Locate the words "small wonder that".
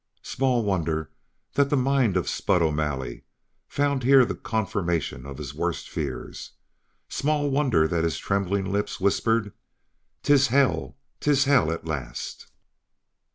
0.23-1.69, 7.07-8.03